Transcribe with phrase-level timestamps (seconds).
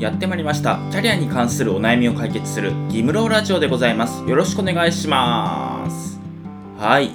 [0.00, 0.78] やってまいりました。
[0.90, 4.26] キャリアに関するお悩みを解決するギムローラジオでございます。
[4.26, 6.18] よろしくお願いします。
[6.78, 7.10] はい。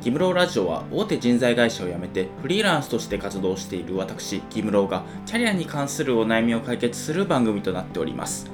[0.00, 8.48] ギムローラジオは大手人材会社を辞めてフリーランスとして活動している私ギムローがキャリアに関するお悩みを解決する番組となっております。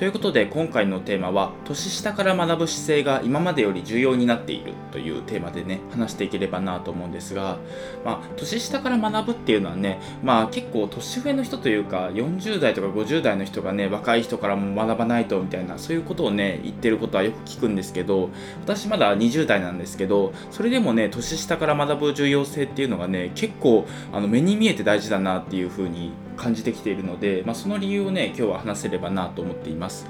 [0.00, 7.58] ということで今回のテーマは年下から学ぶ姿勢が今までより重要になっているというテーマでね話していければなと思うんですが、
[8.02, 18.30] まあ、年下から学ぶっていうのはね、まあ、結構年上の人というか40代とか50代の人がね若い人からも学ばないとみたいなそういうことをね言ってることはよく聞くんですけど
[18.62, 30.06] 私まだ20代なんですけどそれでもね年下から学ぶ重要性っていうのがね結構あの目に見えて大事だなっていうふうに感じてきているので、まあ、その理由をね今日は話せればなと思っています。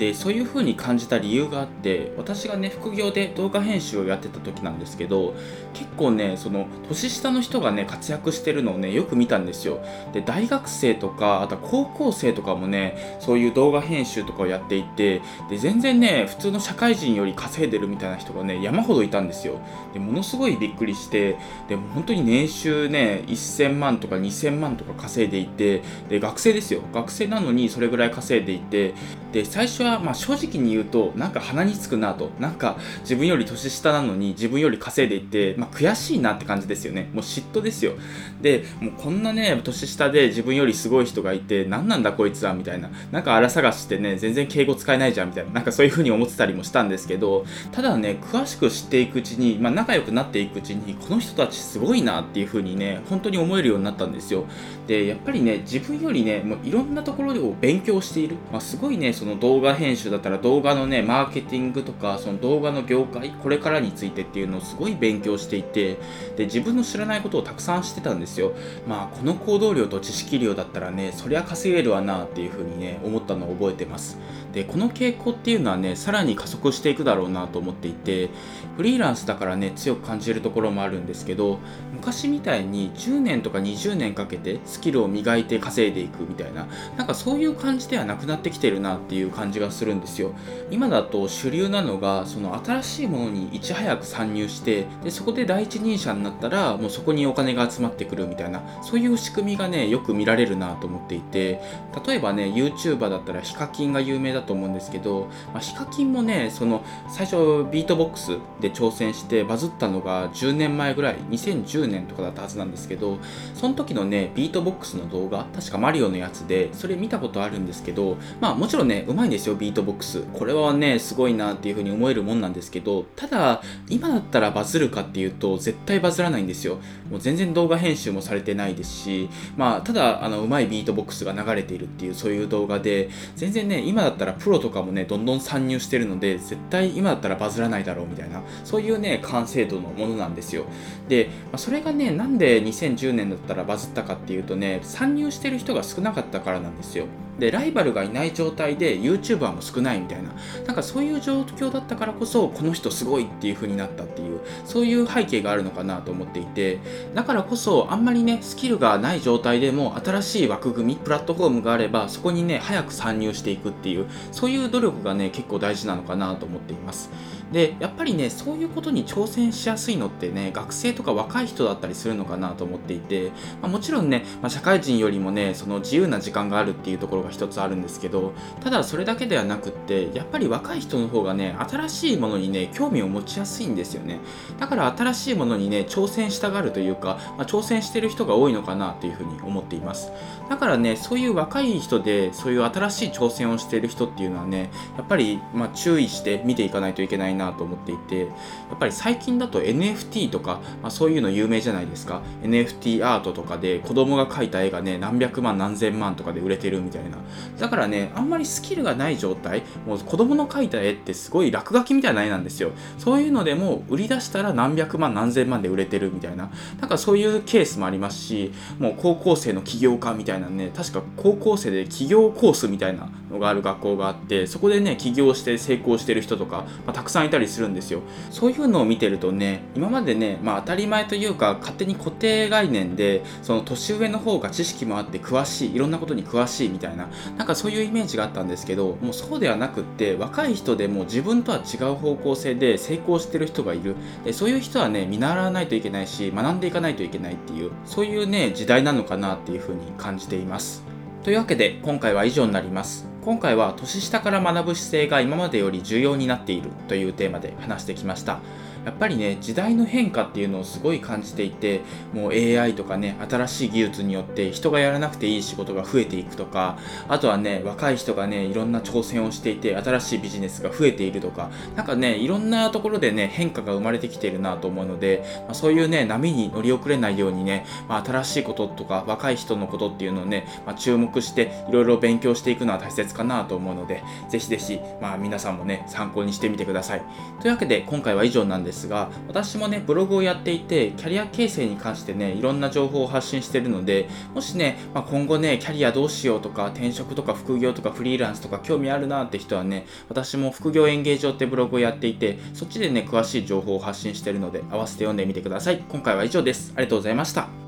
[0.00, 5.34] でそういう風に感じた理由があって私がね副業で動画編集をやってた時なんですけど
[5.74, 9.84] 結構ねその年下の人がね活躍してるのをねよく見たんですよ。
[10.14, 19.60] で大学生とかあとは高校生とかもねそういう動画編集とかをやっていてで全然ね普通の社会人より稼いでるみたいな人がね山ほどいたんですよ。
[19.92, 21.36] でものすごいびっくりして
[21.68, 26.80] でも本当に年収ね1000万とか2000万とか稼いでいてで学生ですよ。
[26.94, 28.94] 学生なのにそれぐらい稼いでいて
[29.32, 32.30] で最初はまあ正直に言うとなんか鼻につくなと。
[32.38, 37.10] なんか自分より年下なのに自分より稼いでいって、まあ、悔しいなって感じですよね。
[37.12, 37.92] もう嫉妬ですよ。
[38.40, 42.90] でもうこんなね年下で自分よりすごい人がいて何なんだこいつはみたいな。
[43.10, 45.52] なんか荒探してね全然敬語使えないじゃんみたいな。
[45.52, 54.44] なんかそういう風に思ってたりもしたんですけどただね詳しく知っていくうちに、まあ、仲良くなっていくうちにこの人たちすごいなっていう風にね本当に思えるようになったんですよ。
[54.86, 65.98] でやっぱりね自分よりねもういろんなところを勉強している、まあ、すごいねその動画編集だったら動画のねマーケティングとかその動画の業界これからについてっていうのをすごい勉強していて
[66.36, 68.52] で自分の知らないことをたくさんしてたんですよ。
[68.86, 74.18] まあこの行動量と知識量だったらねそりゃ稼げるわなっていうふうにね思ったのを覚えてます。
[74.52, 78.30] でこの傾向っていうのはねさらに加速していくだろうなと思っていて
[78.76, 81.58] フリーランスだからね強く感じるところもあるんですけど
[81.92, 86.66] 昔みたいに10年とか20年かけてスキルを磨いて稼いでいくみたいな
[86.96, 90.32] なんかそういう感じではなくなってきてるなっていう感じがするんですよ。
[90.70, 101.60] 今だと主流なのがその新しいものにいち早く参入してでそこで第一人者になったらもうそこにお金が集まってくるみたいなそういう仕組みがねよく見られるなと思っていて
[102.06, 113.18] 例えばね YouTuber だったらヒカキンが有名だと思うんですけど、まあ、ヒカキンもねその最初ビートボックスで挑戦してバズったのが10年前ぐらい2010年とかだったはずなんですけど
[113.54, 119.49] その時のねビートボックスの動画確かマリオのやつでそれ見たことあるんですけどまあもちろんねうまいんですよ。
[119.54, 120.22] ビートボックス。
[120.32, 126.78] これはねすごいなっていう風に思えるもんなんですけどただ今だったらバズるかっていうと絶対バズらないんですよ。
[127.10, 140.64] もう全然動画編集もされてないですしまあただあのうまいビートボックスが流れているっていうそういう動画で全然ね今だったらプロとかもねどんどん参入してるので絶対今だったらバズらないだろうみたいなそういうね完成度のものなんですよ。
[141.08, 147.06] で、まあ、それがねなんで2010年だったらバズったかっていうとね参入してる人が少なかったからなんですよ。
[147.40, 150.30] でライバルがいない状態で YouTuber も少ないみたいな。
[150.66, 156.78] なんかそういう状況だったからこそこの人すごいっていう風になったっていうそういう背景があるのかなと思っていて。
[157.14, 167.10] だからこそあんまりねスキルがない状態でも新しい枠組みプラットフォームがあればそこにね早く参入していくっていうそういう努力がね結構大事なのかなと思っています。
[167.52, 184.20] でやっぱりねそういうことに挑戦しやすいのってね学生とか若い人だったりするのかなと思っていて、まあ、もちろんね、まあ、社会人よりもねその自由な時間があるっていうところが一つあるんですけどただそれだけではなくってやっぱり若い人の方がね新しいものにね興味を持ちやすいんですよね。
[184.58, 190.12] だから新しいものにね挑戦したがるというか、まあ、挑戦してる人が多いのかなというふうに思っています。
[190.48, 198.26] だからねそういう若い人でそういう新しい挑戦をしている人っていうのはねやっぱりま注意して見ていかないといけないななと思っていてや
[198.74, 202.22] っぱり最近だと NFT とか、まあ、そういうの有名じゃないですか。
[202.42, 207.18] NFT アートとかで子供が描いた絵がね何百万何千万とかで売れてるみたいな。
[207.58, 212.70] だからねあんまりスキルがない状態もう子供の描いた絵ってすごい落書きみたいな絵なんですよ。
[212.98, 216.50] そういうのでも売り出したら何百万何千万で売れてるみたいな。
[216.80, 228.00] なんかそういうケースもありますしもう高校生の起業家みたいなね確か高校生で起業コースみたいなのがある学校があってそこでね起業して成功してる人とか、まあ、たくさんいたりするんですよ。
[228.30, 243.94] そういうのを見てるとね今までね、まあ、当たり前というか勝手に固定概念でその年上の方が知識もあって詳しいいろんなことに詳しいみたいななんかそういうイメージがあったんですけどもうそうではなくって若い人でも自分とは違う方向性で成功してる人がいる。
[244.24, 250.84] でそういう人はね見習わないといけないし学んでいかないといけないっていうそういうね時代なのかなっていうふうに感じています。
[251.22, 253.09] というわけで今回は以上になります。
[253.22, 258.40] 今回は年下から学ぶ姿勢が今までより重要になっているというテーマで話してきました。
[258.84, 261.82] やっぱりね時代の変化っていうのをすごい感じていて
[262.12, 266.78] もう AI とかね新しい技術によって人がやらなくていい仕事が増えていくとか
[267.08, 287.02] あとはね若い人がねいろんな挑戦をしていて新しいビジネスが増えているとかなんかねいろんなところでね変化が生まれてきているなと思うので、まあ、そういうね波に乗り遅れないようにね、まあ、新しいこととか若い人のことっていうのをね、まあ、注目していろいろ勉強していくのは大切かなと思うのでぜひぜひ、まあ、皆さんもね参考にしてみてください。
[287.40, 288.69] というわけで今回は以上なんです。
[288.70, 305.82] ですが私もね、ブログをやっていて、キャリア形成に関してね、いろんな情報を発信してるので、もしね、まあ、今後ね、キャリアどうしようとか、転職とか副業とかフリーランスとか興味あるなって人はね、私も副業演芸場ってブログをやっていて、そっちでね、詳しい情報を発信してるので、合わせて読んでみてください。
[305.88, 306.72] 今回は以上です。
[306.76, 307.59] ありがとうございました。